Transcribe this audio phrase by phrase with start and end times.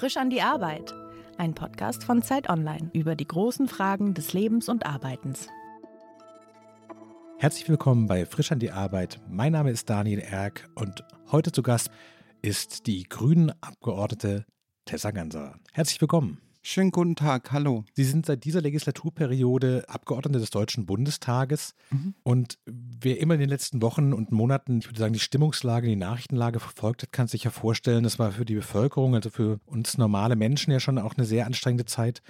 [0.00, 0.94] Frisch an die Arbeit.
[1.36, 5.46] Ein Podcast von Zeit Online über die großen Fragen des Lebens und Arbeitens.
[7.36, 9.20] Herzlich willkommen bei Frisch an die Arbeit.
[9.28, 11.90] Mein Name ist Daniel Erck und heute zu Gast
[12.40, 14.46] ist die grünen Abgeordnete
[14.86, 15.56] Tessa Ganser.
[15.74, 16.40] Herzlich willkommen.
[16.62, 17.84] Schönen guten Tag, hallo.
[17.94, 22.14] Sie sind seit dieser Legislaturperiode Abgeordnete des Deutschen Bundestages mhm.
[22.22, 25.96] und wer immer in den letzten Wochen und Monaten, ich würde sagen, die Stimmungslage, die
[25.96, 29.96] Nachrichtenlage verfolgt hat, kann sich ja vorstellen, das war für die Bevölkerung, also für uns
[29.96, 32.20] normale Menschen ja schon auch eine sehr anstrengende Zeit.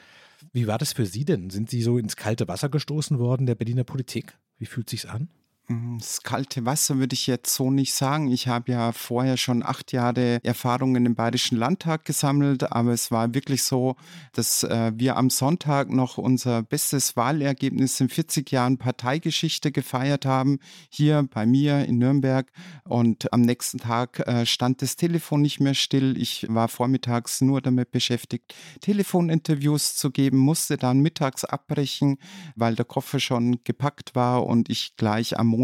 [0.53, 1.51] Wie war das für Sie denn?
[1.51, 4.39] Sind Sie so ins kalte Wasser gestoßen worden der Berliner Politik?
[4.59, 5.29] Wie fühlt sich's an?
[5.71, 8.33] Mm, das kalte Wasser würde ich jetzt so nicht sagen.
[8.33, 13.35] Ich habe ja vorher schon acht Jahre Erfahrungen im Bayerischen Landtag gesammelt, aber es war
[13.35, 13.95] wirklich so,
[14.33, 20.59] dass äh, wir am Sonntag noch unser bestes Wahlergebnis in 40 Jahren Parteigeschichte gefeiert haben,
[20.89, 22.51] hier bei mir in Nürnberg.
[22.85, 26.21] Und am nächsten Tag äh, stand das Telefon nicht mehr still.
[26.21, 32.19] Ich war vormittags nur damit beschäftigt, Telefoninterviews zu geben, musste dann mittags abbrechen,
[32.57, 35.60] weil der Koffer schon gepackt war und ich gleich am Montag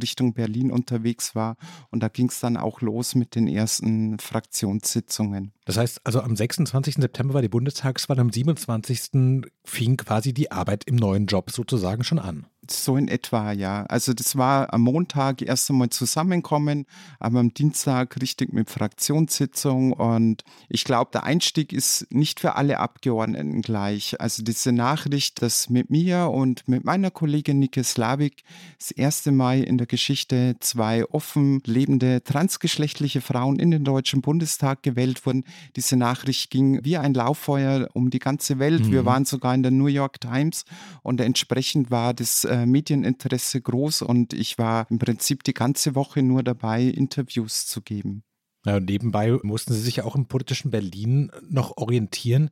[0.00, 1.56] Richtung Berlin unterwegs war.
[1.90, 5.52] Und da ging es dann auch los mit den ersten Fraktionssitzungen.
[5.64, 6.96] Das heißt, also am 26.
[6.96, 9.42] September war die Bundestagswahl, am 27.
[9.64, 12.46] fing quasi die Arbeit im neuen Job sozusagen schon an.
[12.68, 13.84] So in etwa, ja.
[13.86, 16.86] Also das war am Montag erst einmal zusammenkommen,
[17.18, 22.78] aber am Dienstag richtig mit Fraktionssitzung und ich glaube, der Einstieg ist nicht für alle
[22.78, 24.20] Abgeordneten gleich.
[24.20, 28.42] Also diese Nachricht, dass mit mir und mit meiner Kollegin Nike Slavik
[28.78, 34.82] das erste Mal in der Geschichte zwei offen lebende transgeschlechtliche Frauen in den Deutschen Bundestag
[34.82, 35.44] gewählt wurden,
[35.76, 38.86] diese Nachricht ging wie ein Lauffeuer um die ganze Welt.
[38.86, 38.92] Mhm.
[38.92, 40.66] Wir waren sogar in der New York Times
[41.02, 46.22] und entsprechend war das äh, Medieninteresse groß und ich war im Prinzip die ganze Woche
[46.22, 48.24] nur dabei, Interviews zu geben.
[48.66, 52.50] Ja, nebenbei mussten Sie sich ja auch im politischen Berlin noch orientieren.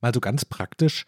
[0.00, 1.04] Mal so ganz praktisch.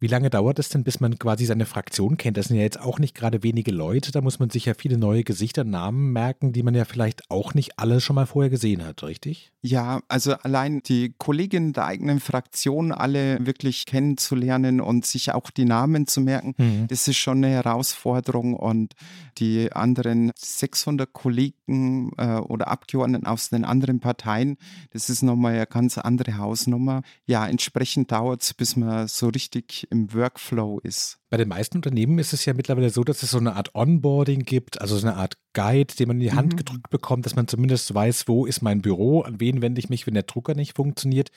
[0.00, 2.38] Wie lange dauert es denn, bis man quasi seine Fraktion kennt?
[2.38, 4.12] Das sind ja jetzt auch nicht gerade wenige Leute.
[4.12, 7.52] Da muss man sich ja viele neue Gesichter, Namen merken, die man ja vielleicht auch
[7.52, 9.52] nicht alle schon mal vorher gesehen hat, richtig?
[9.60, 15.66] Ja, also allein die Kolleginnen der eigenen Fraktion alle wirklich kennenzulernen und sich auch die
[15.66, 16.88] Namen zu merken, mhm.
[16.88, 18.54] das ist schon eine Herausforderung.
[18.54, 18.94] Und
[19.36, 24.56] die anderen 600 Kollegen äh, oder Abgeordneten aus den anderen Parteien,
[24.92, 27.02] das ist nochmal eine ganz andere Hausnummer.
[27.26, 31.18] Ja, entsprechend dauert es, bis man so richtig im Workflow ist.
[31.28, 34.44] Bei den meisten Unternehmen ist es ja mittlerweile so, dass es so eine Art Onboarding
[34.44, 36.56] gibt, also so eine Art Guide, den man in die Hand mhm.
[36.58, 40.06] gedrückt bekommt, dass man zumindest weiß, wo ist mein Büro, an wen wende ich mich,
[40.06, 41.30] wenn der Drucker nicht funktioniert.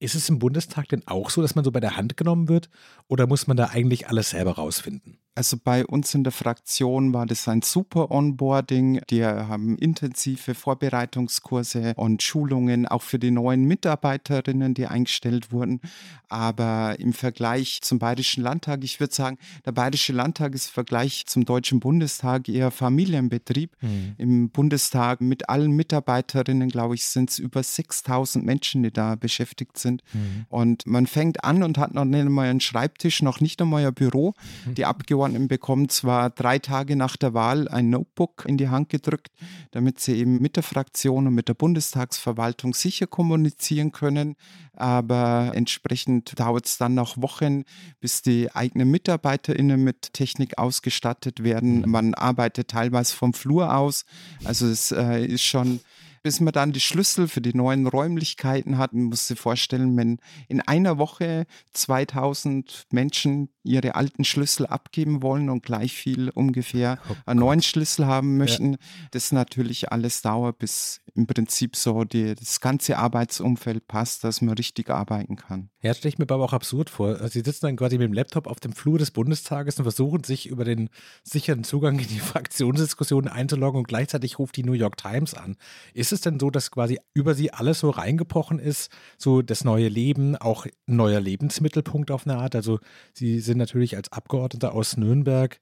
[0.00, 2.68] Ist es im Bundestag denn auch so, dass man so bei der Hand genommen wird
[3.08, 5.18] oder muss man da eigentlich alles selber rausfinden?
[5.36, 9.00] Also bei uns in der Fraktion war das ein super Onboarding.
[9.10, 15.80] Die haben intensive Vorbereitungskurse und Schulungen auch für die neuen Mitarbeiterinnen, die eingestellt wurden.
[16.28, 21.26] Aber im Vergleich zum Bayerischen Landtag, ich würde sagen, der Bayerische Landtag ist im Vergleich
[21.26, 23.76] zum Deutschen Bundestag eher Familienbetrieb.
[23.80, 24.14] Mhm.
[24.18, 29.78] Im Bundestag mit allen Mitarbeiterinnen, glaube ich, sind es über 6000 Menschen, die da beschäftigt
[29.78, 29.93] sind.
[30.12, 30.46] Mhm.
[30.48, 33.94] Und man fängt an und hat noch nicht einmal einen Schreibtisch, noch nicht einmal ein
[33.94, 34.34] Büro.
[34.66, 34.74] Mhm.
[34.74, 38.88] Die Abgeordneten Abgeordneten bekommen zwar drei Tage nach der Wahl ein Notebook in die Hand
[38.88, 39.30] gedrückt,
[39.70, 44.36] damit sie eben mit der Fraktion und mit der Bundestagsverwaltung sicher kommunizieren können,
[44.74, 47.64] aber entsprechend dauert es dann noch Wochen,
[48.00, 51.82] bis die eigenen MitarbeiterInnen mit Technik ausgestattet werden.
[51.82, 51.90] Mhm.
[51.90, 54.04] Man arbeitet teilweise vom Flur aus,
[54.44, 55.80] also es äh, ist schon
[56.24, 58.94] bis man dann die Schlüssel für die neuen Räumlichkeiten hat.
[58.94, 60.18] Man muss sich vorstellen, wenn
[60.48, 67.14] in einer Woche 2000 Menschen ihre alten Schlüssel abgeben wollen und gleich viel ungefähr oh
[67.26, 68.78] einen neuen Schlüssel haben möchten, ja.
[69.10, 74.54] das natürlich alles dauert, bis im Prinzip so die, das ganze Arbeitsumfeld passt, dass man
[74.54, 75.70] richtig arbeiten kann.
[75.80, 77.16] Ja, stelle ich mir aber auch absurd vor.
[77.28, 80.46] Sie sitzen dann quasi mit dem Laptop auf dem Flur des Bundestages und versuchen sich
[80.48, 80.88] über den
[81.22, 85.56] sicheren Zugang in die Fraktionsdiskussionen einzuloggen und gleichzeitig ruft die New York Times an.
[85.92, 89.88] Ist es denn so, dass quasi über sie alles so reingebrochen ist, so das neue
[89.88, 92.54] Leben, auch ein neuer Lebensmittelpunkt auf eine Art?
[92.54, 92.78] Also
[93.12, 95.60] sie sind natürlich als Abgeordneter aus Nürnberg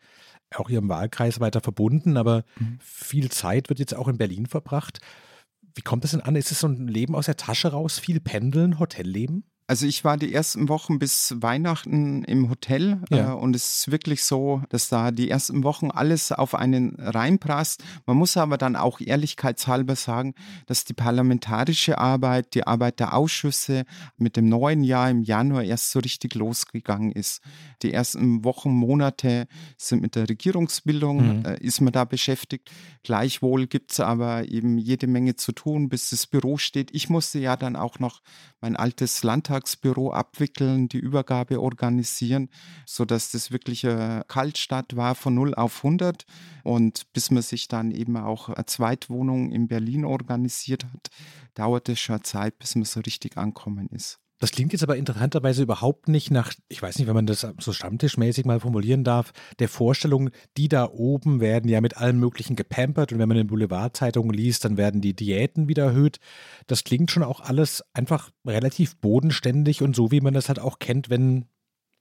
[0.55, 2.79] auch ihrem Wahlkreis weiter verbunden, aber mhm.
[2.81, 5.01] viel Zeit wird jetzt auch in Berlin verbracht.
[5.75, 6.37] Wie kommt das denn an?
[6.37, 9.45] Ist es so ein Leben aus der Tasche raus, viel Pendeln, Hotelleben?
[9.73, 13.33] Also ich war die ersten Wochen bis Weihnachten im Hotel Ja.
[13.33, 17.83] äh, und es ist wirklich so, dass da die ersten Wochen alles auf einen reinprasst.
[18.05, 20.35] Man muss aber dann auch ehrlichkeitshalber sagen,
[20.67, 23.85] dass die parlamentarische Arbeit, die Arbeit der Ausschüsse
[24.19, 27.41] mit dem neuen Jahr im Januar erst so richtig losgegangen ist.
[27.81, 29.47] Die ersten Wochen, Monate
[29.79, 31.45] sind mit der Regierungsbildung, Mhm.
[31.47, 32.71] äh, ist man da beschäftigt.
[33.05, 36.91] Gleichwohl gibt es aber eben jede Menge zu tun, bis das Büro steht.
[36.93, 38.21] Ich musste ja dann auch noch
[38.61, 39.25] mein altes
[39.63, 42.49] Landtagsbüro abwickeln, die Übergabe organisieren,
[42.87, 46.25] sodass das wirklich eine Kaltstart war von 0 auf 100.
[46.65, 51.09] Und bis man sich dann eben auch eine Zweitwohnung in Berlin organisiert hat,
[51.55, 54.22] dauerte es schon Zeit, bis man so richtig ankommen ist.
[54.43, 57.73] Das klingt jetzt aber interessanterweise überhaupt nicht nach, ich weiß nicht, wenn man das so
[57.73, 59.31] stammtischmäßig mal formulieren darf,
[59.61, 63.47] der Vorstellung, die da oben werden ja mit allem Möglichen gepampert und wenn man in
[63.47, 66.19] Boulevardzeitungen liest, dann werden die Diäten wieder erhöht.
[66.67, 70.81] Das klingt schon auch alles einfach relativ bodenständig und so, wie man das halt auch
[70.81, 71.45] kennt, wenn,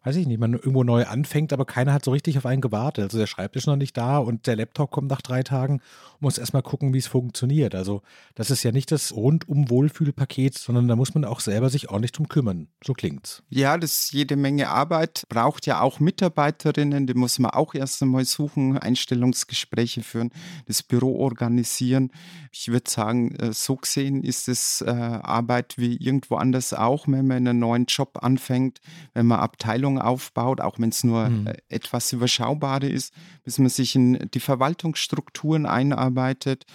[0.04, 3.06] weiß ich nicht, man irgendwo neu anfängt, aber keiner hat so richtig auf einen gewartet.
[3.06, 5.76] Also der Schreibtisch noch nicht da und der Laptop kommt nach drei Tagen
[6.14, 7.76] und muss erstmal gucken, wie es funktioniert.
[7.76, 8.02] Also
[8.36, 12.14] das ist ja nicht das rundum Wohlfühlpaket, sondern da muss man auch selber sich ordentlich
[12.14, 12.68] drum kümmern.
[12.84, 13.44] So klingt's.
[13.50, 18.02] Ja, das ist jede Menge Arbeit, braucht ja auch Mitarbeiterinnen, die muss man auch erst
[18.02, 20.32] einmal suchen, Einstellungsgespräche führen,
[20.66, 22.12] das Büro organisieren.
[22.52, 27.28] Ich würde sagen, äh, so gesehen ist es äh, Arbeit wie irgendwo anders auch, wenn
[27.28, 28.82] man einen neuen Job anfängt,
[29.14, 29.40] wenn man
[29.98, 31.48] Abteilungen aufbaut, auch wenn es nur Mhm.
[31.48, 36.66] äh, etwas überschaubare ist, bis man sich in die Verwaltungsstrukturen einarbeitet.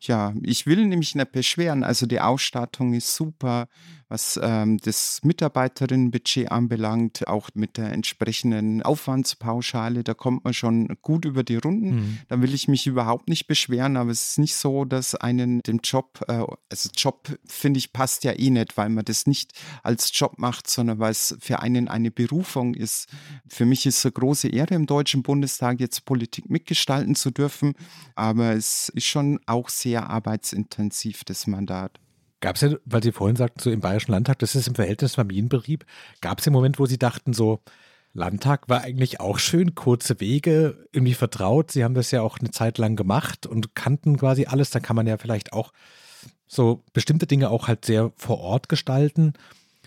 [0.00, 1.84] Ja, ich will nämlich nicht beschweren.
[1.84, 3.68] Also die Ausstattung ist super,
[4.12, 11.24] was ähm, das Mitarbeiterinnenbudget anbelangt, auch mit der entsprechenden Aufwandspauschale, da kommt man schon gut
[11.24, 11.94] über die Runden.
[11.94, 12.18] Mhm.
[12.28, 15.80] Da will ich mich überhaupt nicht beschweren, aber es ist nicht so, dass einen dem
[15.82, 20.10] Job, äh, also Job finde ich passt ja eh nicht, weil man das nicht als
[20.12, 23.08] Job macht, sondern weil es für einen eine Berufung ist.
[23.48, 27.72] Für mich ist es eine große Ehre im Deutschen Bundestag jetzt Politik mitgestalten zu dürfen,
[28.14, 32.01] aber es ist schon auch sehr arbeitsintensiv, das Mandat.
[32.42, 35.14] Gab es ja, weil Sie vorhin sagten, so im Bayerischen Landtag, das ist im Verhältnis
[35.14, 35.86] Familienbetrieb,
[36.20, 37.60] gab es den Moment, wo Sie dachten, so,
[38.14, 41.70] Landtag war eigentlich auch schön, kurze Wege, irgendwie vertraut.
[41.70, 44.70] Sie haben das ja auch eine Zeit lang gemacht und kannten quasi alles.
[44.70, 45.72] Da kann man ja vielleicht auch
[46.48, 49.32] so bestimmte Dinge auch halt sehr vor Ort gestalten,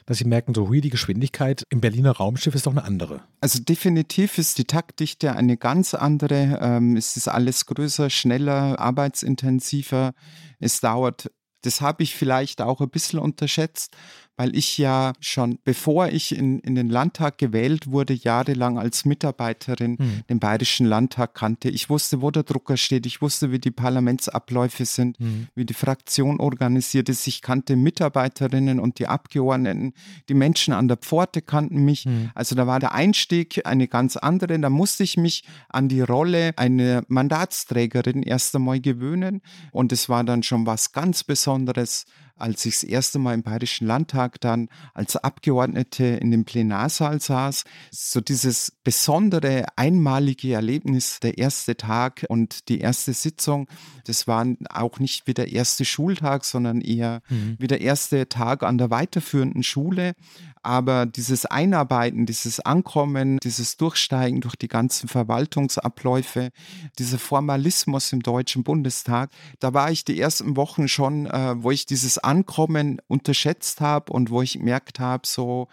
[0.06, 3.22] dass Sie merken, so, hui, die Geschwindigkeit im Berliner Raumschiff ist doch eine andere.
[3.42, 6.58] Also definitiv ist die Taktdichte eine ganz andere.
[6.62, 10.13] Ähm, es ist alles größer, schneller, arbeitsintensiver.
[10.60, 11.30] Es dauert,
[11.66, 13.96] das habe ich vielleicht auch ein bisschen unterschätzt,
[14.38, 19.98] weil ich ja schon, bevor ich in, in den Landtag gewählt wurde, jahrelang als Mitarbeiterin
[19.98, 20.22] Hm.
[20.30, 21.70] den Bayerischen Landtag kannte.
[21.70, 25.48] Ich wusste, wo der Drucker steht, ich wusste, wie die Parlamentsabläufe sind, Hm.
[25.56, 27.28] wie die Fraktion organisiert ist.
[27.28, 29.94] Ich kannte Mitarbeiterinnen und die Abgeordneten.
[30.30, 32.04] Die Menschen an der Pforte kannten mich.
[32.04, 32.32] Hm.
[32.36, 34.60] Also da war der Einstieg eine ganz andere.
[34.60, 39.42] Da musste ich mich an die Rolle einer Mandatsträgerin erst einmal gewöhnen.
[39.72, 42.06] Und es war dann schon was ganz Besonderes,
[42.38, 47.64] als ich das erste Mal im Bayerischen Landtag dann als Abgeordnete in dem Plenarsaal saß.
[47.92, 53.68] So dieses besondere, einmalige Erlebnis, der erste Tag und die erste Sitzung,
[54.06, 57.56] das war auch nicht wie der erste Schultag, sondern eher Mhm.
[57.60, 60.14] wie der erste Tag an der weiterführenden Schule.
[60.62, 66.50] Aber dieses Einarbeiten, dieses Ankommen, dieses Durchsteigen durch die ganzen Verwaltungsabläufe,
[66.98, 69.30] dieser Formalismus im Deutschen Bundestag,
[69.60, 74.30] da war ich die ersten Wochen schon, äh, wo ich dieses Ankommen unterschätzt habe und
[74.30, 75.68] wo ich gemerkt habe, so,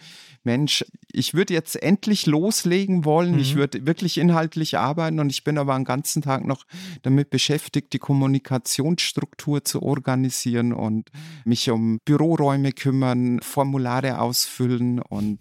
[0.44, 3.58] Mensch, ich würde jetzt endlich loslegen wollen, ich Mhm.
[3.58, 6.64] würde wirklich inhaltlich arbeiten und ich bin aber den ganzen Tag noch
[7.02, 11.10] damit beschäftigt, die Kommunikationsstruktur zu organisieren und
[11.44, 15.38] mich um Büroräume kümmern, Formulare ausfüllen und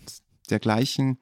[0.50, 1.18] dergleichen.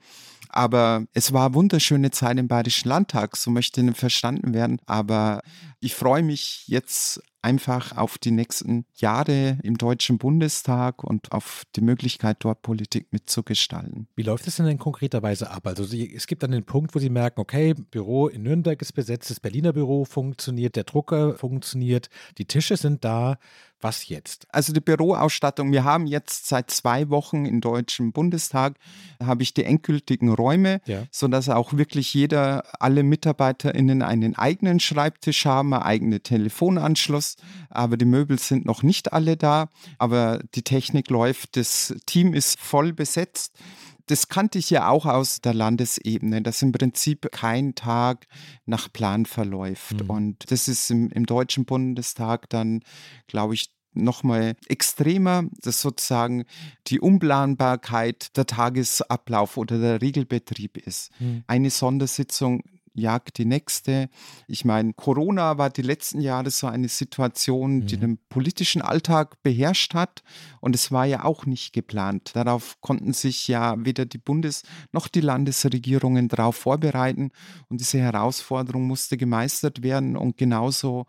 [0.51, 4.79] Aber es war eine wunderschöne Zeit im Bayerischen Landtag, so möchte verstanden werden.
[4.87, 5.41] Aber
[5.79, 11.81] ich freue mich jetzt einfach auf die nächsten Jahre im Deutschen Bundestag und auf die
[11.81, 14.07] Möglichkeit, dort Politik mitzugestalten.
[14.15, 15.65] Wie läuft es denn in konkreter Weise ab?
[15.67, 18.93] Also Sie, es gibt dann den Punkt, wo Sie merken, okay, Büro in Nürnberg ist
[18.93, 23.37] besetzt, das Berliner Büro funktioniert, der Drucker funktioniert, die Tische sind da.
[23.81, 24.45] Was jetzt?
[24.51, 28.75] Also die Büroausstattung, wir haben jetzt seit zwei Wochen im Deutschen Bundestag,
[29.23, 31.03] habe ich die endgültigen Räume, Ja.
[31.11, 37.37] sodass auch wirklich jeder, alle MitarbeiterInnen einen eigenen Schreibtisch haben, einen eigenen Telefonanschluss.
[37.69, 42.59] Aber die Möbel sind noch nicht alle da, aber die Technik läuft, das Team ist
[42.59, 43.53] voll besetzt.
[44.09, 48.25] Das kannte ich ja auch aus der Landesebene, dass im Prinzip kein Tag
[48.65, 50.03] nach Plan verläuft.
[50.03, 50.09] Mhm.
[50.09, 52.81] Und das ist im, im Deutschen Bundestag dann,
[53.27, 56.45] glaube ich, nochmal extremer, dass sozusagen
[56.87, 61.11] die Unplanbarkeit der Tagesablauf oder der Regelbetrieb ist.
[61.19, 61.43] Mhm.
[61.45, 62.63] Eine Sondersitzung
[62.99, 64.09] jagt die nächste.
[64.47, 68.01] Ich meine, Corona war die letzten Jahre so eine Situation, die mhm.
[68.01, 70.23] den politischen Alltag beherrscht hat.
[70.61, 72.35] Und es war ja auch nicht geplant.
[72.35, 77.31] Darauf konnten sich ja weder die Bundes- noch die Landesregierungen darauf vorbereiten.
[77.69, 80.17] Und diese Herausforderung musste gemeistert werden.
[80.17, 81.05] Und genauso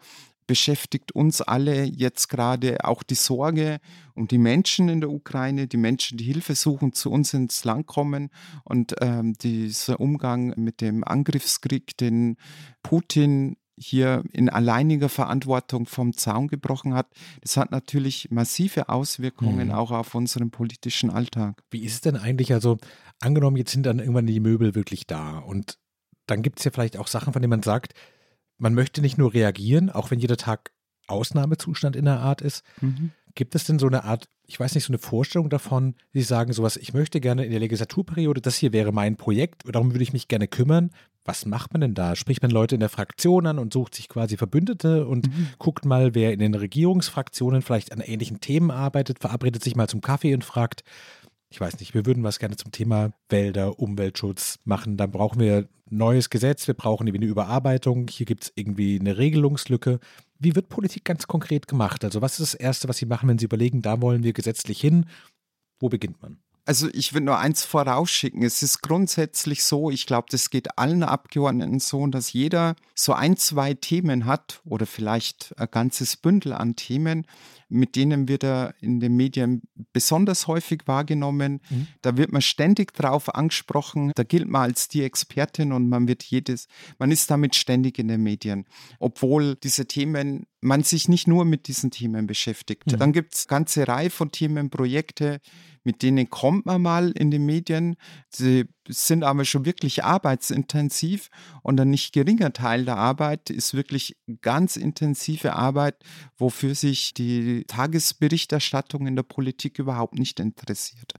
[0.51, 3.79] beschäftigt uns alle jetzt gerade auch die Sorge
[4.17, 7.87] um die Menschen in der Ukraine, die Menschen, die Hilfe suchen, zu uns ins Land
[7.87, 8.31] kommen
[8.65, 12.37] und ähm, dieser Umgang mit dem Angriffskrieg, den
[12.83, 17.07] Putin hier in alleiniger Verantwortung vom Zaun gebrochen hat,
[17.43, 19.75] das hat natürlich massive Auswirkungen mhm.
[19.75, 21.63] auch auf unseren politischen Alltag.
[21.71, 22.77] Wie ist es denn eigentlich, also
[23.21, 25.79] angenommen, jetzt sind dann irgendwann die Möbel wirklich da und
[26.27, 27.95] dann gibt es ja vielleicht auch Sachen, von denen man sagt,
[28.61, 30.73] man möchte nicht nur reagieren, auch wenn jeder Tag
[31.09, 32.63] Ausnahmezustand in der Art ist.
[32.81, 33.11] Mhm.
[33.35, 36.53] Gibt es denn so eine Art, ich weiß nicht, so eine Vorstellung davon, Sie sagen
[36.53, 40.13] sowas, ich möchte gerne in der Legislaturperiode, das hier wäre mein Projekt, darum würde ich
[40.13, 40.91] mich gerne kümmern.
[41.25, 42.17] Was macht man denn da?
[42.17, 45.49] Spricht man Leute in der Fraktion an und sucht sich quasi Verbündete und mhm.
[45.59, 50.01] guckt mal, wer in den Regierungsfraktionen vielleicht an ähnlichen Themen arbeitet, verabredet sich mal zum
[50.01, 50.83] Kaffee und fragt,
[51.51, 54.97] ich weiß nicht, wir würden was gerne zum Thema Wälder, Umweltschutz machen.
[54.97, 59.19] Dann brauchen wir neues Gesetz, wir brauchen irgendwie eine Überarbeitung, hier gibt es irgendwie eine
[59.19, 59.99] Regelungslücke.
[60.39, 62.05] Wie wird Politik ganz konkret gemacht?
[62.05, 64.81] Also was ist das Erste, was Sie machen, wenn Sie überlegen, da wollen wir gesetzlich
[64.81, 65.07] hin?
[65.81, 66.39] Wo beginnt man?
[66.71, 68.45] Also ich will nur eins vorausschicken.
[68.45, 73.37] Es ist grundsätzlich so, ich glaube, das geht allen Abgeordneten so, dass jeder so ein,
[73.37, 77.27] zwei Themen hat oder vielleicht ein ganzes Bündel an Themen,
[77.69, 79.63] mit denen wird er in den Medien
[79.93, 81.61] besonders häufig wahrgenommen.
[81.71, 81.89] Mhm.
[82.03, 84.13] Da wird man ständig drauf angesprochen.
[84.15, 86.69] Da gilt man als die Expertin und man wird jedes,
[87.01, 88.65] man ist damit ständig in den Medien.
[89.01, 92.93] Obwohl diese Themen, man sich nicht nur mit diesen Themen beschäftigt.
[92.93, 92.99] Mhm.
[92.99, 95.41] Dann gibt es ganze Reihe von Themen, Projekte,
[95.85, 97.97] mit denen kommt man mal in den Medien.
[98.29, 101.31] Sie sind aber schon wirklich arbeitsintensiv
[101.63, 105.97] und ein nicht geringer Teil der Arbeit ist wirklich ganz intensive Arbeit,
[106.37, 111.15] wofür sich die Tagesberichterstattung in der Politik überhaupt nicht interessiert.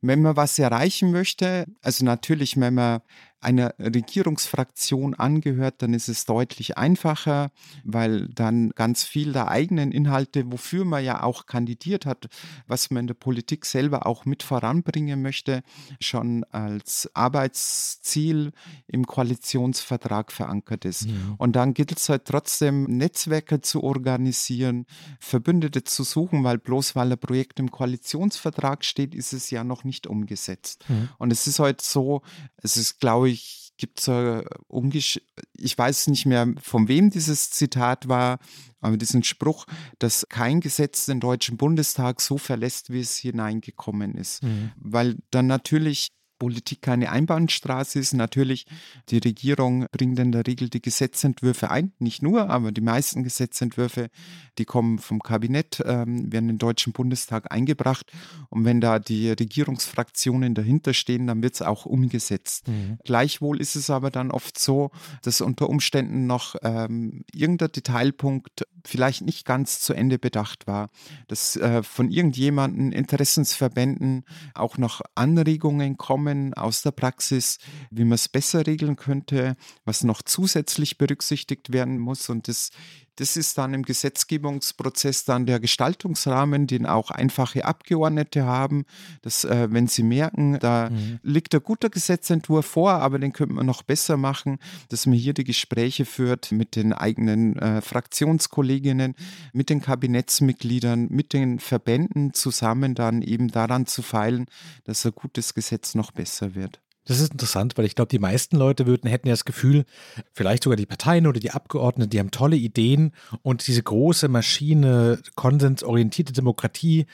[0.00, 3.00] Wenn man was erreichen möchte, also natürlich, wenn man
[3.44, 7.50] einer Regierungsfraktion angehört, dann ist es deutlich einfacher,
[7.84, 12.28] weil dann ganz viel der eigenen Inhalte, wofür man ja auch kandidiert hat,
[12.66, 15.62] was man in der Politik selber auch mit voranbringen möchte,
[16.00, 18.52] schon als Arbeitsziel
[18.86, 21.02] im Koalitionsvertrag verankert ist.
[21.02, 21.12] Ja.
[21.38, 24.86] Und dann gilt es halt trotzdem, Netzwerke zu organisieren,
[25.20, 29.84] Verbündete zu suchen, weil bloß weil ein Projekt im Koalitionsvertrag steht, ist es ja noch
[29.84, 30.84] nicht umgesetzt.
[30.88, 30.94] Ja.
[31.18, 32.22] Und es ist halt so,
[32.56, 35.20] es ist, glaube ich, ich, gibt so ungesch
[35.56, 38.38] ich weiß nicht mehr, von wem dieses Zitat war,
[38.80, 39.66] aber diesen Spruch,
[39.98, 44.42] dass kein Gesetz den Deutschen Bundestag so verlässt, wie es hineingekommen ist.
[44.42, 44.72] Mhm.
[44.76, 48.14] Weil dann natürlich Politik keine Einbahnstraße ist.
[48.14, 48.66] Natürlich,
[49.08, 54.10] die Regierung bringt in der Regel die Gesetzentwürfe ein, nicht nur, aber die meisten Gesetzentwürfe,
[54.58, 58.12] die kommen vom Kabinett, ähm, werden in den Deutschen Bundestag eingebracht.
[58.50, 62.68] Und wenn da die Regierungsfraktionen dahinter stehen, dann wird es auch umgesetzt.
[62.68, 62.98] Mhm.
[63.04, 64.90] Gleichwohl ist es aber dann oft so,
[65.22, 70.90] dass unter Umständen noch ähm, irgendein Detailpunkt vielleicht nicht ganz zu Ende bedacht war,
[71.28, 74.24] dass äh, von irgendjemanden, Interessensverbänden
[74.54, 77.58] auch noch Anregungen kommen, Erfahrungen aus der Praxis,
[77.90, 82.28] wie man es besser regeln könnte, was noch zusätzlich berücksichtigt werden muss.
[82.28, 82.70] Und das
[83.16, 88.84] das ist dann im Gesetzgebungsprozess dann der Gestaltungsrahmen, den auch einfache Abgeordnete haben.
[89.22, 91.20] Dass, äh, wenn sie merken, da mhm.
[91.22, 95.34] liegt ein guter Gesetzentwurf vor, aber den könnte man noch besser machen, dass man hier
[95.34, 99.14] die Gespräche führt mit den eigenen äh, Fraktionskolleginnen,
[99.52, 104.46] mit den Kabinettsmitgliedern, mit den Verbänden zusammen dann eben daran zu feilen,
[104.84, 106.83] dass ein gutes Gesetz noch besser wird.
[107.06, 109.84] Das ist interessant, weil ich glaube, die meisten Leute würden, hätten ja das Gefühl,
[110.32, 115.18] vielleicht sogar die Parteien oder die Abgeordneten, die haben tolle Ideen und diese große Maschine,
[115.34, 117.06] konsensorientierte Demokratie,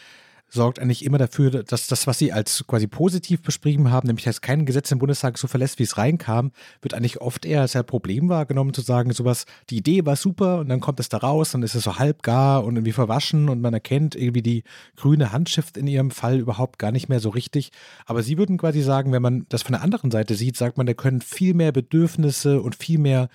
[0.51, 4.41] sorgt eigentlich immer dafür, dass das, was sie als quasi positiv beschrieben haben, nämlich dass
[4.41, 6.53] kein Gesetz im Bundestag so verlässt, wie es reinkam,
[6.83, 10.59] wird eigentlich oft eher als ein Problem wahrgenommen, zu sagen, sowas, die Idee war super
[10.59, 13.61] und dann kommt es da raus, dann ist es so halbgar und irgendwie verwaschen und
[13.61, 14.65] man erkennt irgendwie die
[14.97, 17.71] grüne Handschrift in ihrem Fall überhaupt gar nicht mehr so richtig.
[18.07, 20.87] Aber sie würden quasi sagen, wenn man das von der anderen Seite sieht, sagt man,
[20.87, 23.29] da können viel mehr Bedürfnisse und viel mehr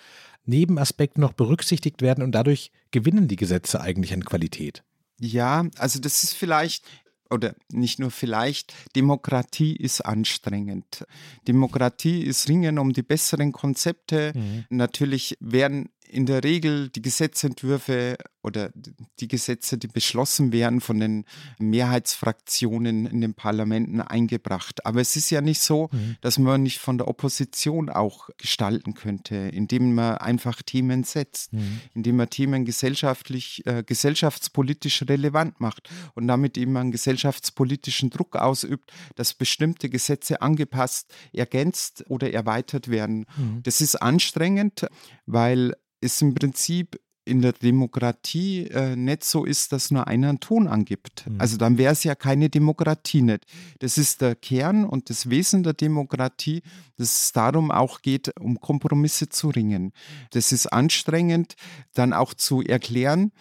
[0.45, 4.83] Nebenaspekte noch berücksichtigt werden und dadurch gewinnen die Gesetze eigentlich an Qualität.
[5.19, 6.85] Ja, also das ist vielleicht
[7.29, 11.05] oder nicht nur vielleicht, Demokratie ist anstrengend.
[11.47, 14.31] Demokratie ist Ringen um die besseren Konzepte.
[14.35, 14.65] Mhm.
[14.69, 18.71] Natürlich werden in der Regel die Gesetzentwürfe oder
[19.19, 21.25] die Gesetze, die beschlossen werden von den
[21.59, 24.85] Mehrheitsfraktionen in den Parlamenten eingebracht.
[24.85, 26.15] Aber es ist ja nicht so, mhm.
[26.21, 31.81] dass man nicht von der Opposition auch gestalten könnte, indem man einfach Themen setzt, mhm.
[31.93, 38.91] indem man Themen gesellschaftlich, äh, gesellschaftspolitisch relevant macht und damit eben einen gesellschaftspolitischen Druck ausübt,
[39.15, 43.25] dass bestimmte Gesetze angepasst, ergänzt oder erweitert werden.
[43.35, 43.63] Mhm.
[43.63, 44.85] Das ist anstrengend,
[45.25, 50.39] weil es im Prinzip in der Demokratie äh, nicht so ist, dass nur einer einen
[50.39, 51.25] Ton angibt.
[51.27, 51.41] Mhm.
[51.41, 53.45] Also dann wäre es ja keine Demokratie nicht.
[53.79, 56.61] Das ist der Kern und das Wesen der Demokratie,
[56.97, 59.91] dass es darum auch geht, um Kompromisse zu ringen.
[60.31, 61.55] Das ist anstrengend,
[61.93, 63.31] dann auch zu erklären,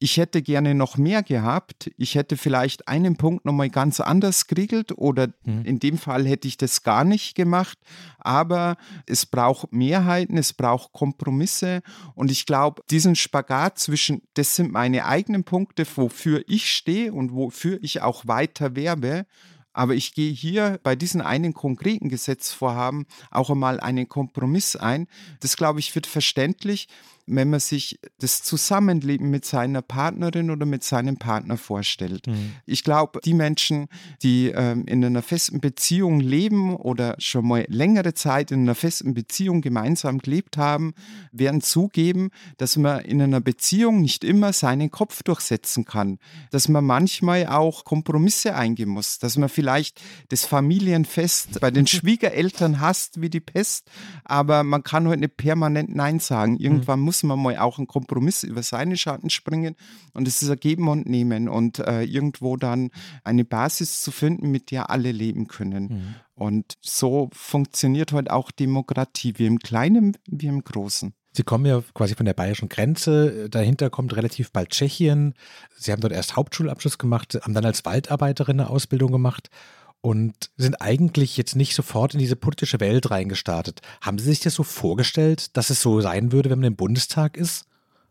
[0.00, 1.90] ich hätte gerne noch mehr gehabt.
[1.96, 5.64] Ich hätte vielleicht einen Punkt nochmal ganz anders geregelt oder mhm.
[5.64, 7.78] in dem Fall hätte ich das gar nicht gemacht.
[8.18, 8.76] Aber
[9.06, 11.82] es braucht Mehrheiten, es braucht Kompromisse
[12.14, 17.32] und ich glaube, diesen Spagat zwischen, das sind meine eigenen Punkte, wofür ich stehe und
[17.32, 19.26] wofür ich auch weiter werbe.
[19.72, 25.06] Aber ich gehe hier bei diesen einen konkreten Gesetzvorhaben auch einmal einen Kompromiss ein.
[25.40, 26.88] Das, glaube ich, wird verständlich
[27.28, 32.26] wenn man sich das Zusammenleben mit seiner Partnerin oder mit seinem Partner vorstellt.
[32.26, 32.52] Mhm.
[32.66, 33.88] Ich glaube, die Menschen,
[34.22, 39.14] die ähm, in einer festen Beziehung leben oder schon mal längere Zeit in einer festen
[39.14, 40.94] Beziehung gemeinsam gelebt haben,
[41.32, 46.18] werden zugeben, dass man in einer Beziehung nicht immer seinen Kopf durchsetzen kann,
[46.50, 52.80] dass man manchmal auch Kompromisse eingehen muss, dass man vielleicht das Familienfest bei den Schwiegereltern
[52.80, 53.90] hasst wie die Pest,
[54.24, 56.58] aber man kann heute nicht permanent Nein sagen.
[56.58, 57.04] Irgendwann mhm.
[57.04, 59.76] muss muss man mal auch einen Kompromiss über seine Schatten springen.
[60.14, 62.90] Und es ist ein Geben und Nehmen und äh, irgendwo dann
[63.24, 65.84] eine Basis zu finden, mit der alle leben können.
[65.84, 66.14] Mhm.
[66.34, 71.12] Und so funktioniert heute auch Demokratie, wie im Kleinen, wie im Großen.
[71.32, 73.48] Sie kommen ja quasi von der bayerischen Grenze.
[73.48, 75.34] Dahinter kommt relativ bald Tschechien.
[75.76, 79.50] Sie haben dort erst Hauptschulabschluss gemacht, haben dann als Waldarbeiterin eine Ausbildung gemacht
[80.00, 83.80] und sind eigentlich jetzt nicht sofort in diese politische Welt reingestartet.
[84.00, 87.36] Haben Sie sich das so vorgestellt, dass es so sein würde, wenn man im Bundestag
[87.36, 87.66] ist?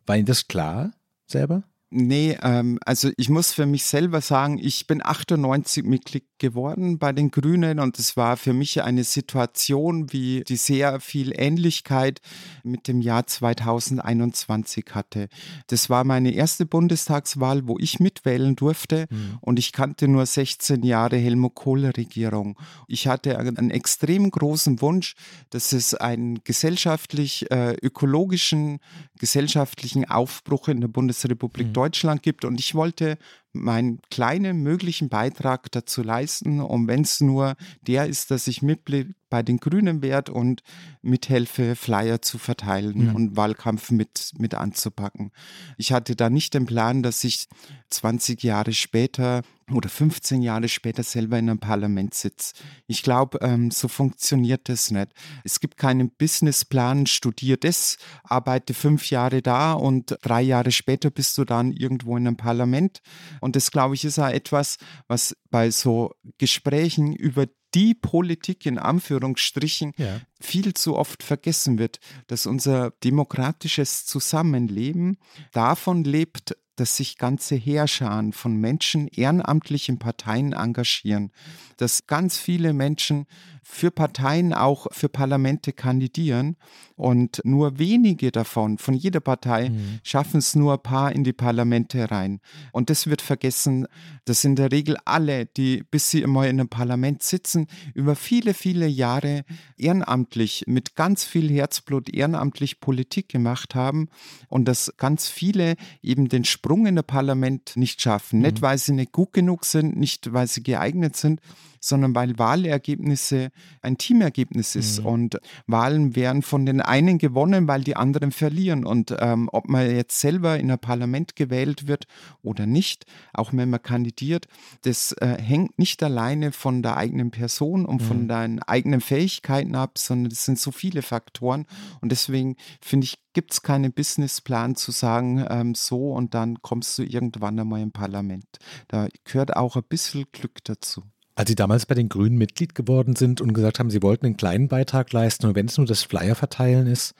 [0.06, 0.91] War Ihnen das klar
[1.25, 1.63] selber?
[1.89, 7.12] Nee, ähm, also ich muss für mich selber sagen, ich bin 98 Mitglied geworden bei
[7.12, 12.22] den Grünen und es war für mich eine Situation, wie die sehr viel Ähnlichkeit
[12.63, 15.29] mit dem Jahr 2021 hatte.
[15.67, 19.38] Das war meine erste Bundestagswahl, wo ich mitwählen durfte mhm.
[19.41, 22.58] und ich kannte nur 16 Jahre Helmut Kohl-Regierung.
[22.88, 25.15] Ich hatte einen extrem großen Wunsch,
[25.50, 28.80] dass es einen gesellschaftlich, äh, ökologischen,
[29.19, 31.73] gesellschaftlichen Aufbruch in der Bundesrepublik mhm.
[31.73, 33.17] Deutschland gibt und ich wollte
[33.63, 36.60] meinen kleinen möglichen Beitrag dazu leisten.
[36.62, 40.62] Und wenn es nur der ist, dass ich Mitglied bei den Grünen werde und
[41.02, 43.16] mithelfe, Flyer zu verteilen mhm.
[43.16, 45.32] und Wahlkampf mit, mit anzupacken.
[45.78, 47.48] Ich hatte da nicht den Plan, dass ich
[47.90, 52.54] 20 Jahre später oder 15 Jahre später selber in einem Parlament sitze.
[52.88, 55.10] Ich glaube, ähm, so funktioniert das nicht.
[55.44, 61.38] Es gibt keinen Businessplan, studier das, arbeite fünf Jahre da und drei Jahre später bist
[61.38, 63.02] du dann irgendwo in einem Parlament.
[63.42, 68.77] Und das, glaube ich, ist auch etwas, was bei so Gesprächen über die Politik in
[68.77, 70.21] Anführungsstrichen ja.
[70.39, 75.17] viel zu oft vergessen wird, dass unser demokratisches Zusammenleben
[75.51, 81.32] davon lebt, dass sich ganze Heerscharen von Menschen ehrenamtlich in Parteien engagieren,
[81.77, 83.25] dass ganz viele Menschen
[83.69, 86.56] für Parteien auch für Parlamente kandidieren
[86.95, 89.99] und nur wenige davon, von jeder Partei, mhm.
[90.03, 92.39] schaffen es nur ein paar in die Parlamente rein.
[92.71, 93.86] Und das wird vergessen,
[94.23, 98.53] dass in der Regel alle, die bis sie immer in einem Parlament sitzen, über viele,
[98.53, 99.43] viele Jahre
[99.77, 104.08] ehrenamtlich, mit ganz viel Herzblut ehrenamtlich Politik gemacht haben
[104.47, 108.39] und dass ganz viele eben den Sprung in das Parlament nicht schaffen.
[108.39, 108.45] Mhm.
[108.45, 111.41] Nicht, weil sie nicht gut genug sind, nicht, weil sie geeignet sind,
[111.80, 113.49] sondern weil Wahlergebnisse
[113.82, 115.02] ein Teamergebnis ist.
[115.02, 115.06] Mhm.
[115.06, 118.86] Und Wahlen werden von den einen gewonnen, weil die anderen verlieren.
[118.86, 122.08] Und ähm, ob man jetzt selber in ein Parlament gewählt wird
[122.41, 124.48] oder nicht, auch wenn man kandidiert,
[124.84, 128.06] das äh, hängt nicht alleine von der eigenen Person und mhm.
[128.06, 131.65] von deinen eigenen Fähigkeiten ab, sondern es sind so viele Faktoren.
[132.02, 136.98] Und deswegen finde ich, gibt es keinen Businessplan zu sagen, ähm, so und dann kommst
[136.98, 138.46] du irgendwann einmal im Parlament.
[138.88, 141.04] Da gehört auch ein bisschen Glück dazu.
[141.38, 144.38] Als Sie damals bei den Grünen Mitglied geworden sind und gesagt haben, Sie wollten einen
[144.38, 147.13] kleinen Beitrag leisten und wenn es nur das Flyer verteilen ist,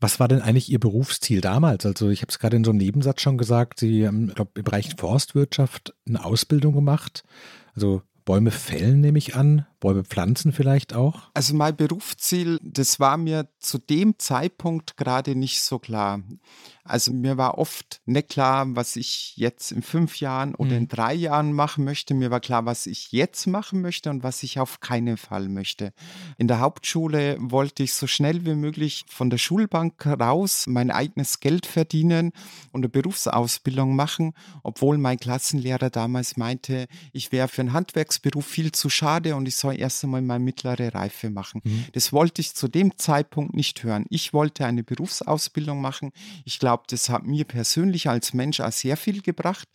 [0.00, 1.86] was war denn eigentlich Ihr Berufsziel damals?
[1.86, 4.64] Also ich habe es gerade in so einem Nebensatz schon gesagt, Sie haben, glaube im
[4.64, 7.24] Bereich Forstwirtschaft eine Ausbildung gemacht.
[7.74, 9.66] Also Bäume fällen nehme ich an.
[9.84, 11.30] Bäume pflanzen vielleicht auch?
[11.34, 16.22] Also mein Berufsziel, das war mir zu dem Zeitpunkt gerade nicht so klar.
[16.86, 20.88] Also mir war oft nicht klar, was ich jetzt in fünf Jahren oder in mhm.
[20.88, 22.12] drei Jahren machen möchte.
[22.12, 25.94] Mir war klar, was ich jetzt machen möchte und was ich auf keinen Fall möchte.
[26.36, 31.40] In der Hauptschule wollte ich so schnell wie möglich von der Schulbank raus mein eigenes
[31.40, 32.32] Geld verdienen
[32.72, 38.72] und eine Berufsausbildung machen, obwohl mein Klassenlehrer damals meinte, ich wäre für einen Handwerksberuf viel
[38.72, 41.60] zu schade und ich soll erst einmal meine mittlere Reife machen.
[41.64, 41.86] Mhm.
[41.92, 44.04] Das wollte ich zu dem Zeitpunkt nicht hören.
[44.10, 46.12] Ich wollte eine Berufsausbildung machen.
[46.44, 49.68] Ich glaube, glaube, das hat mir persönlich als Mensch auch sehr viel gebracht.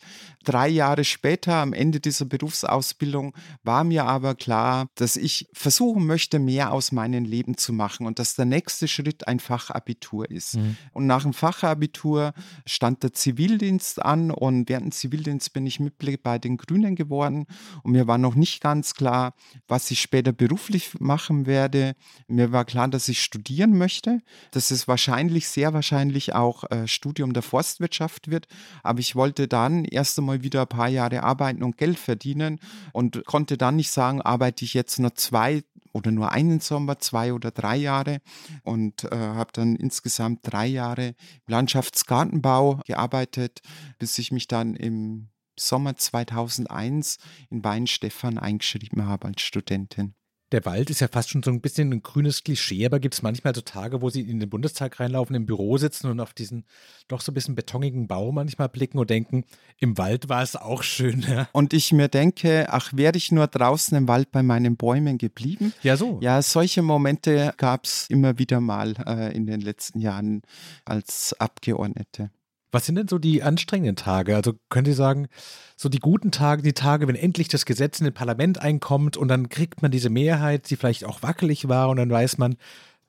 [0.44, 6.38] Drei Jahre später, am Ende dieser Berufsausbildung, war mir aber klar, dass ich versuchen möchte,
[6.38, 10.56] mehr aus meinem Leben zu machen und dass der nächste Schritt ein Fachabitur ist.
[10.56, 10.76] Mhm.
[10.92, 12.32] Und nach dem Fachabitur
[12.66, 17.46] stand der Zivildienst an und während dem Zivildienst bin ich Mitglied bei den Grünen geworden
[17.82, 19.34] und mir war noch nicht ganz klar,
[19.68, 21.94] was ich später beruflich machen werde.
[22.28, 24.20] Mir war klar, dass ich studieren möchte.
[24.50, 28.46] Das ist wahrscheinlich, sehr wahrscheinlich auch äh, Studium der Forstwirtschaft wird.
[28.82, 32.60] Aber ich wollte dann erst einmal wieder ein paar Jahre arbeiten und Geld verdienen
[32.92, 37.32] und konnte dann nicht sagen, arbeite ich jetzt nur zwei oder nur einen Sommer, zwei
[37.32, 38.20] oder drei Jahre
[38.62, 41.14] und äh, habe dann insgesamt drei Jahre im
[41.48, 43.60] Landschaftsgartenbau gearbeitet,
[43.98, 45.28] bis ich mich dann im
[45.60, 47.18] Sommer 2001
[47.50, 50.14] in Weinstefan eingeschrieben habe als Studentin.
[50.52, 53.22] Der Wald ist ja fast schon so ein bisschen ein grünes Klischee, aber gibt es
[53.22, 56.64] manchmal so Tage, wo Sie in den Bundestag reinlaufen, im Büro sitzen und auf diesen
[57.06, 59.44] doch so ein bisschen betonigen Bau manchmal blicken und denken,
[59.78, 61.24] im Wald war es auch schön.
[61.28, 61.48] Ja?
[61.52, 65.72] Und ich mir denke, ach, wäre ich nur draußen im Wald bei meinen Bäumen geblieben?
[65.84, 66.18] Ja, so.
[66.20, 70.42] Ja, solche Momente gab es immer wieder mal äh, in den letzten Jahren
[70.84, 72.30] als Abgeordnete.
[72.72, 74.36] Was sind denn so die anstrengenden Tage?
[74.36, 75.28] Also können Sie sagen,
[75.76, 79.28] so die guten Tage, die Tage, wenn endlich das Gesetz in den Parlament einkommt und
[79.28, 82.56] dann kriegt man diese Mehrheit, die vielleicht auch wackelig war und dann weiß man,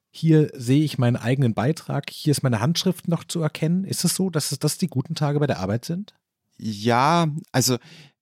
[0.09, 3.85] hier sehe ich meinen eigenen Beitrag, hier ist meine Handschrift noch zu erkennen.
[3.85, 6.13] Ist es so, dass das die guten Tage bei der Arbeit sind?
[6.57, 7.77] Ja, also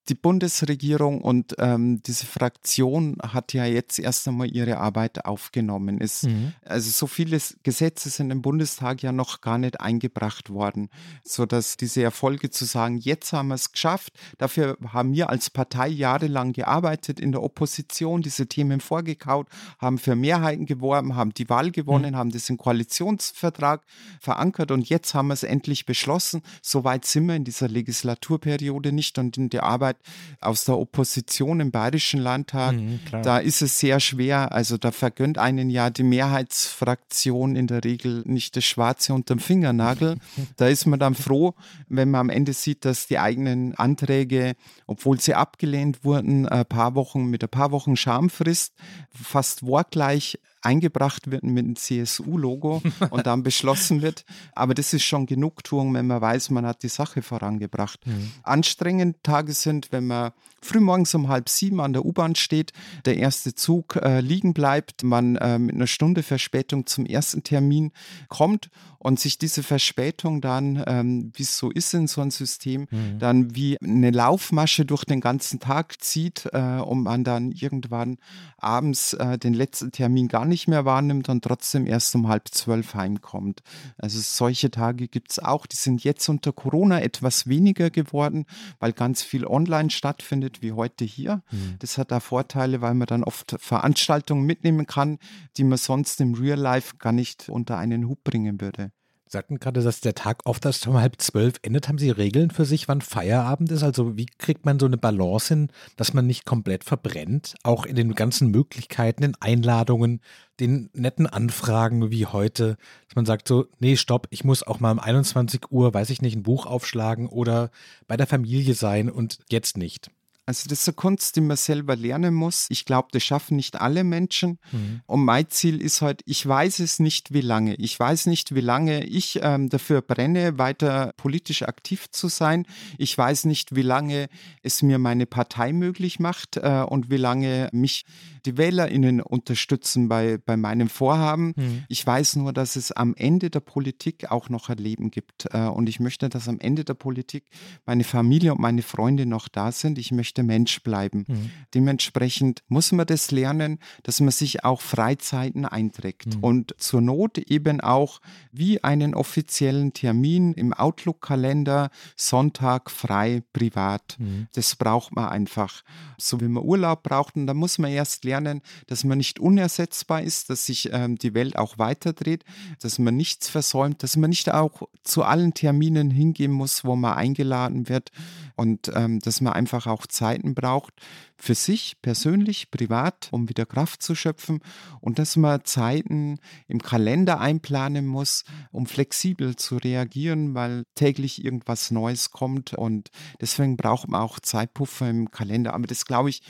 [0.09, 6.01] die Bundesregierung und ähm, diese Fraktion hat ja jetzt erst einmal ihre Arbeit aufgenommen.
[6.01, 6.53] Es, mhm.
[6.65, 10.89] Also so viele Gesetze sind im Bundestag ja noch gar nicht eingebracht worden,
[11.23, 15.87] sodass diese Erfolge zu sagen, jetzt haben wir es geschafft, dafür haben wir als Partei
[15.89, 21.71] jahrelang gearbeitet in der Opposition, diese Themen vorgekaut, haben für Mehrheiten geworben, haben die Wahl
[21.71, 22.17] gewonnen, mhm.
[22.17, 23.85] haben das im Koalitionsvertrag
[24.19, 26.41] verankert und jetzt haben wir es endlich beschlossen.
[26.61, 29.97] Soweit sind wir in dieser Legislaturperiode nicht und in der Arbeit
[30.41, 34.51] aus der Opposition im Bayerischen Landtag, mhm, da ist es sehr schwer.
[34.51, 40.17] Also da vergönnt einen ja die Mehrheitsfraktion in der Regel nicht das Schwarze unterm Fingernagel.
[40.57, 41.55] da ist man dann froh,
[41.87, 44.55] wenn man am Ende sieht, dass die eigenen Anträge,
[44.87, 48.73] obwohl sie abgelehnt wurden, ein paar Wochen mit ein paar Wochen Schamfrist
[49.11, 54.25] fast wortgleich eingebracht wird mit dem CSU-Logo und dann beschlossen wird.
[54.53, 58.05] Aber das ist schon Genugtuung, wenn man weiß, man hat die Sache vorangebracht.
[58.05, 58.31] Mhm.
[58.43, 62.73] Anstrengend Tage sind, wenn man frühmorgens um halb sieben an der U-Bahn steht,
[63.05, 67.91] der erste Zug äh, liegen bleibt, man äh, mit einer Stunde Verspätung zum ersten Termin
[68.27, 72.87] kommt und sich diese Verspätung dann, ähm, wie es so ist in so einem System,
[72.91, 73.19] mhm.
[73.19, 78.17] dann wie eine Laufmasche durch den ganzen Tag zieht äh, und man dann irgendwann
[78.57, 82.93] abends äh, den letzten Termin gar nicht mehr wahrnimmt und trotzdem erst um halb zwölf
[82.93, 83.61] heimkommt.
[83.97, 85.65] Also solche Tage gibt es auch.
[85.65, 88.45] Die sind jetzt unter Corona etwas weniger geworden,
[88.79, 91.43] weil ganz viel online stattfindet, wie heute hier.
[91.51, 91.75] Mhm.
[91.79, 95.19] Das hat da Vorteile, weil man dann oft Veranstaltungen mitnehmen kann,
[95.57, 98.91] die man sonst im Real Life gar nicht unter einen Hut bringen würde
[99.31, 101.87] sagten gerade, dass der Tag oft erst um halb zwölf endet.
[101.87, 103.83] Haben Sie Regeln für sich, wann Feierabend ist?
[103.83, 107.55] Also wie kriegt man so eine Balance hin, dass man nicht komplett verbrennt?
[107.63, 110.21] Auch in den ganzen Möglichkeiten, den Einladungen,
[110.59, 114.91] den netten Anfragen wie heute, dass man sagt so, nee, stopp, ich muss auch mal
[114.91, 117.69] um 21 Uhr, weiß ich nicht, ein Buch aufschlagen oder
[118.07, 120.09] bei der Familie sein und jetzt nicht.
[120.49, 122.65] Also das ist eine Kunst, die man selber lernen muss.
[122.69, 124.57] Ich glaube, das schaffen nicht alle Menschen.
[124.71, 125.01] Mhm.
[125.05, 127.75] Und mein Ziel ist halt, ich weiß es nicht, wie lange.
[127.75, 132.65] Ich weiß nicht, wie lange ich ähm, dafür brenne, weiter politisch aktiv zu sein.
[132.97, 134.27] Ich weiß nicht, wie lange
[134.63, 138.05] es mir meine Partei möglich macht äh, und wie lange mich
[138.45, 141.53] die WählerInnen unterstützen bei, bei meinem Vorhaben.
[141.55, 141.83] Mhm.
[141.89, 145.47] Ich weiß nur, dass es am Ende der Politik auch noch ein Leben gibt.
[145.51, 147.43] Äh, und ich möchte, dass am Ende der Politik
[147.85, 149.99] meine Familie und meine Freunde noch da sind.
[149.99, 151.25] Ich möchte echter Mensch bleiben.
[151.27, 151.51] Mhm.
[151.73, 156.43] Dementsprechend muss man das lernen, dass man sich auch Freizeiten einträgt mhm.
[156.43, 158.21] und zur Not eben auch
[158.51, 164.17] wie einen offiziellen Termin im Outlook-Kalender Sonntag frei privat.
[164.19, 164.47] Mhm.
[164.53, 165.83] Das braucht man einfach.
[166.17, 170.21] So wie man Urlaub braucht und da muss man erst lernen, dass man nicht unersetzbar
[170.21, 172.43] ist, dass sich ähm, die Welt auch weiterdreht,
[172.81, 177.13] dass man nichts versäumt, dass man nicht auch zu allen Terminen hingehen muss, wo man
[177.13, 178.11] eingeladen wird
[178.55, 180.93] und ähm, dass man einfach auch Zeiten braucht
[181.37, 184.59] für sich persönlich, privat, um wieder Kraft zu schöpfen
[185.01, 186.37] und dass man Zeiten
[186.67, 193.09] im Kalender einplanen muss, um flexibel zu reagieren, weil täglich irgendwas Neues kommt und
[193.41, 195.73] deswegen braucht man auch Zeitpuffer im Kalender.
[195.73, 196.43] Aber das glaube ich,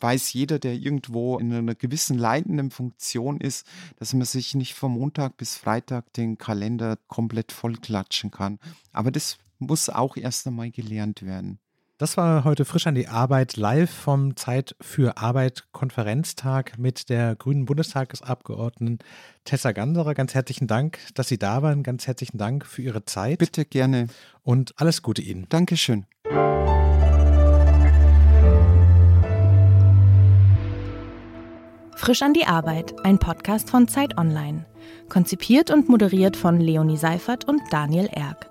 [0.00, 4.92] weiß jeder, der irgendwo in einer gewissen leitenden Funktion ist, dass man sich nicht von
[4.92, 8.58] Montag bis Freitag den Kalender komplett vollklatschen kann.
[8.92, 11.58] Aber das muss auch erst einmal gelernt werden.
[11.96, 17.36] Das war heute frisch an die Arbeit live vom Zeit für Arbeit Konferenztag mit der
[17.36, 18.98] grünen Bundestagsabgeordneten
[19.44, 20.14] Tessa Ganserer.
[20.14, 21.84] Ganz herzlichen Dank, dass Sie da waren.
[21.84, 23.38] Ganz herzlichen Dank für Ihre Zeit.
[23.38, 24.08] Bitte gerne.
[24.42, 25.46] Und alles Gute Ihnen.
[25.50, 26.04] Dankeschön.
[31.94, 34.66] Frisch an die Arbeit, ein Podcast von Zeit Online.
[35.08, 38.50] Konzipiert und moderiert von Leonie Seifert und Daniel Erck.